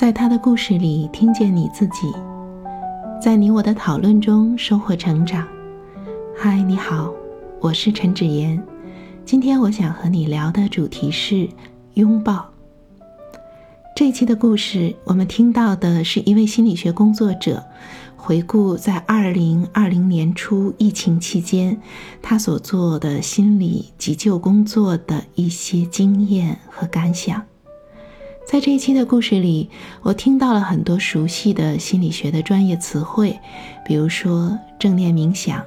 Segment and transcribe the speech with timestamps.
[0.00, 2.10] 在他的故事里听见你自己，
[3.20, 5.46] 在你我的讨论中收获成长。
[6.34, 7.12] 嗨，你好，
[7.60, 8.58] 我是陈芷妍。
[9.26, 11.46] 今天我想和你聊的主题是
[11.92, 12.48] 拥抱。
[13.94, 17.62] 这一期的故事，我们听到的是一位心理学工作者
[18.16, 21.78] 回顾在二零二零年初疫情期间
[22.22, 27.49] 他所做的心理急救工作的一些经验和感想。
[28.50, 29.70] 在这一期的故事里，
[30.02, 33.38] 我听到了很多熟悉的心理学的专业词汇，
[33.86, 35.64] 比如说正念冥想、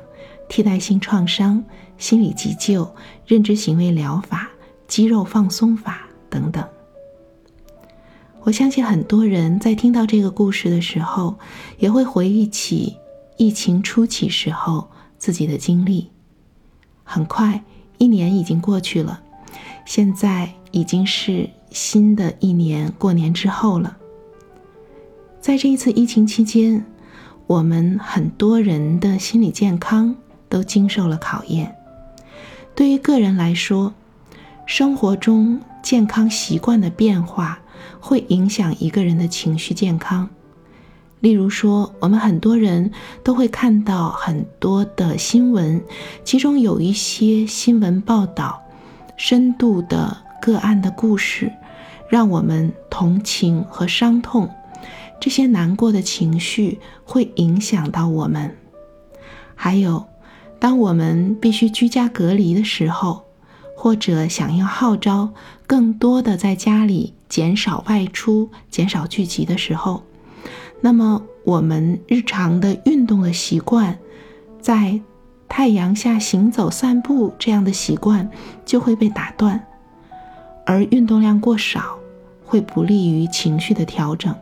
[0.49, 1.63] 替代性创伤、
[1.97, 2.93] 心理急救、
[3.25, 4.49] 认知行为疗法、
[4.85, 6.61] 肌肉放松法等等。
[8.41, 11.39] 我相信很多人在听到这个故事的时候，
[11.77, 12.97] 也会回忆起
[13.37, 16.11] 疫情初期时候自己的经历。
[17.05, 17.63] 很快，
[17.97, 19.21] 一年已经过去了，
[19.85, 21.49] 现在已经是。
[21.73, 23.97] 新的一年过年之后了，
[25.41, 26.85] 在这一次疫情期间，
[27.47, 30.15] 我们很多人的心理健康
[30.47, 31.75] 都经受了考验。
[32.75, 33.91] 对于个人来说，
[34.67, 37.59] 生活中健康习惯的变化
[37.99, 40.29] 会影响一个人的情绪健康。
[41.21, 42.91] 例如说，我们很多人
[43.23, 45.81] 都会看到很多的新闻，
[46.23, 48.61] 其中有一些新闻报道
[49.17, 51.51] 深度的个案的故事。
[52.13, 54.47] 让我们同情和伤痛，
[55.19, 58.55] 这些难过的情绪会影响到我们。
[59.55, 60.05] 还有，
[60.59, 63.23] 当我们必须居家隔离的时候，
[63.75, 65.31] 或者想要号召
[65.65, 70.03] 更多的在家里减少外出、减少聚集的时候，
[70.81, 73.97] 那么我们日常的运动的习惯，
[74.61, 75.01] 在
[75.49, 78.29] 太阳下行走、散步这样的习惯
[78.63, 79.65] 就会被打断，
[80.63, 81.97] 而运动量过少。
[82.53, 84.35] 会不利于情绪的调整。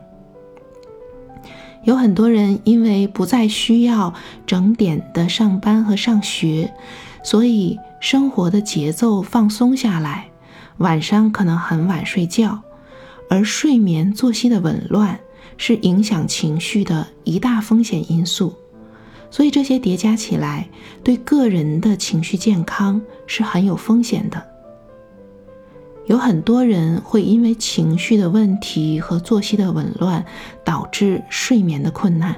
[1.84, 4.12] 有很多人因为不再需要
[4.46, 6.70] 整点的上班和上学，
[7.24, 10.26] 所以生活的节奏放松下来，
[10.76, 12.60] 晚上可能很晚睡觉，
[13.30, 15.18] 而睡眠作息的紊乱
[15.56, 18.52] 是影响情绪的一大风险因素。
[19.30, 20.68] 所以这些叠加起来，
[21.02, 24.51] 对个人的情绪健康是很有风险的。
[26.06, 30.24] 有很多人会因为情绪的问题和作息的紊乱，
[30.64, 32.36] 导致睡眠的困难，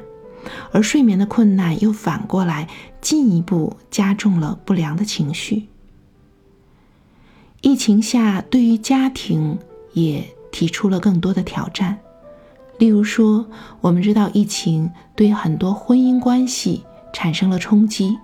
[0.71, 2.69] 而睡眠的困难又反过来
[3.01, 5.69] 进一步加重了不良的情绪。
[7.63, 9.59] 疫情下，对于家庭
[9.95, 11.99] 也提出了更多的挑战，
[12.79, 13.47] 例如说，
[13.81, 18.19] 我们知道疫情对很多婚姻关系产生了冲击。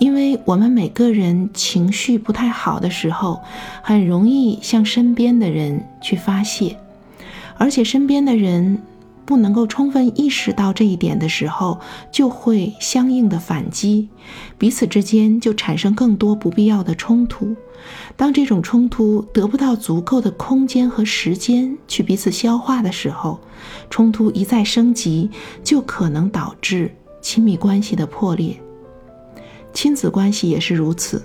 [0.00, 3.42] 因为我们每个人情绪不太好的时候，
[3.82, 6.76] 很容易向身边的人去发泄，
[7.58, 8.80] 而且身边的人
[9.26, 11.78] 不能够充分意识到这一点的时候，
[12.10, 14.08] 就会相应的反击，
[14.56, 17.54] 彼此之间就产生更多不必要的冲突。
[18.16, 23.38] 当这种冲突得不到足够的空间和时间去彼此消化的时候，
[23.90, 25.30] 冲突一再升级，
[25.62, 26.90] 就可能导致
[27.20, 28.58] 亲密关系的破裂。
[29.80, 31.22] 亲子关系也是如此，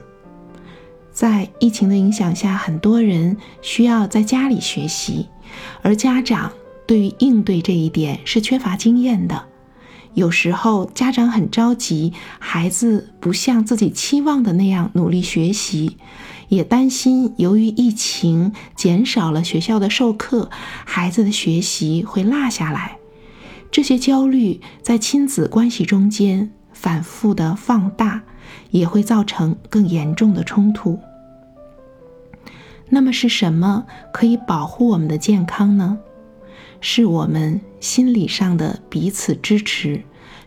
[1.12, 5.28] 在疫情的影响下，很多人需要在家里学习，
[5.82, 6.54] 而家长
[6.88, 9.44] 对于应对这一点是缺乏经验的。
[10.14, 15.98] 有时候家长很着急，孩子不像自己期望的那样努力学习，
[16.48, 20.50] 也担心由于疫情减少了学校的授课，
[20.86, 23.00] 孩子的学习会落下来。
[23.70, 26.54] 这些焦虑在亲子关系中间
[26.86, 28.22] 反复的放大。
[28.70, 31.00] 也会造成更严重的冲突。
[32.90, 35.98] 那么是什么可以保护我们的健康呢？
[36.80, 40.04] 是我们心理上的彼此支持，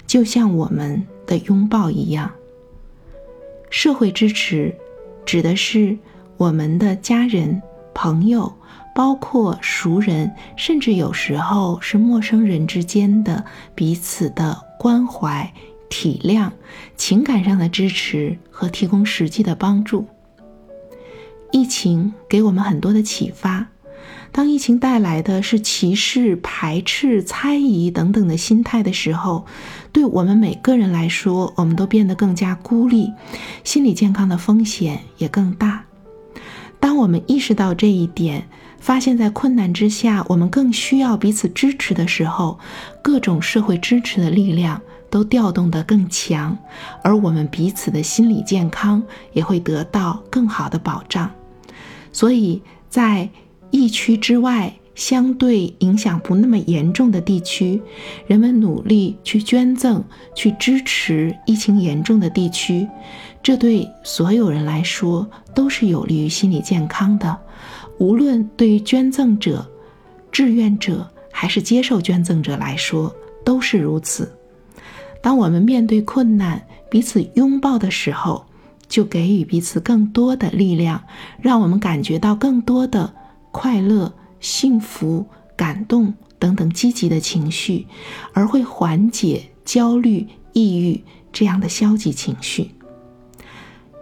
[0.07, 2.31] 就像我们的拥抱一样。
[3.69, 4.77] 社会支持
[5.27, 5.99] 指的是
[6.37, 7.61] 我们的家人、
[7.93, 8.53] 朋友，
[8.95, 13.45] 包括熟人，甚至有时候是陌生人之间的
[13.75, 15.53] 彼此的关怀。
[15.89, 16.51] 体谅、
[16.97, 20.07] 情感上的支持和提供实际的帮助。
[21.51, 23.69] 疫情给我们很多的启发。
[24.31, 29.47] 当疫情带来的是歧视、排斥、猜疑等等的心态的时候，
[29.91, 33.11] 对我们每个人来说，我们都变得更加孤立，
[33.65, 35.85] 心理健康的风险也更大。
[36.79, 38.47] 当我们意识到这一点，
[38.79, 42.59] 发现，在困难之下，我们更需要彼此支持的时候，
[43.03, 44.81] 各种社会支持的力量。
[45.11, 46.57] 都调动得更强，
[47.03, 49.03] 而我们彼此的心理健康
[49.33, 51.31] 也会得到更好的保障。
[52.13, 53.29] 所以在
[53.71, 57.81] 疫区之外，相对影响不那么严重的地区，
[58.27, 60.03] 人们努力去捐赠、
[60.35, 62.89] 去支持疫情严重的地区，
[63.41, 67.39] 这对所有人来说都是有利于心理健康的。
[67.99, 69.65] 无论对于捐赠者、
[70.33, 73.15] 志愿者还是接受捐赠者来说，
[73.45, 74.33] 都是如此。
[75.21, 78.47] 当我们面对困难，彼此拥抱的时候，
[78.89, 81.03] 就给予彼此更多的力量，
[81.41, 83.13] 让我们感觉到更多的
[83.51, 85.27] 快乐、幸福、
[85.57, 87.87] 感动等等积极的情绪，
[88.33, 92.71] 而会缓解焦虑、抑郁这样的消极情绪。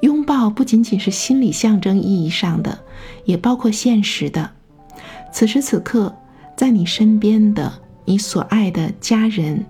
[0.03, 2.79] 拥抱不仅仅是心理象征意义上的，
[3.25, 4.53] 也包括现实的。
[5.33, 6.15] 此时此刻，
[6.57, 7.73] 在你身边的
[8.05, 9.65] 你所爱的家人，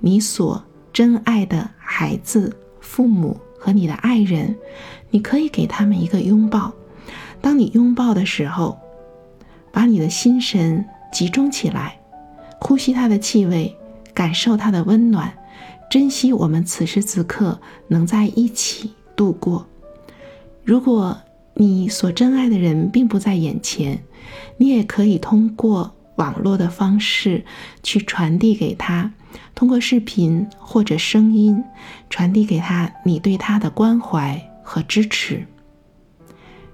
[0.00, 0.64] 你所
[0.98, 4.56] 真爱的孩子、父母和你的爱人，
[5.10, 6.72] 你可以给他们一个拥抱。
[7.40, 8.76] 当你拥抱的时候，
[9.70, 12.00] 把你的心神集中起来，
[12.60, 13.76] 呼吸他的气味，
[14.12, 15.32] 感受他的温暖，
[15.88, 19.68] 珍惜我们此时此刻能在一起度过。
[20.64, 21.16] 如果
[21.54, 24.02] 你所珍爱的人并不在眼前，
[24.56, 27.44] 你也可以通过网络的方式
[27.84, 29.12] 去传递给他。
[29.58, 31.64] 通过视频或者声音
[32.08, 35.44] 传递给他你对他的关怀和支持，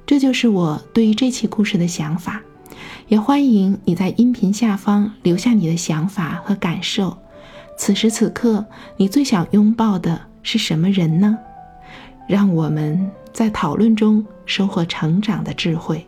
[0.05, 2.43] 这就是我对于这期故事的想法。
[3.09, 7.17] 也欢迎你在音频下方留下你的想法和感受。
[7.79, 8.63] 此时此刻，
[8.99, 11.39] 你最想拥抱的是什么人呢？
[12.29, 16.07] 让我们在讨论中收获成长的智慧。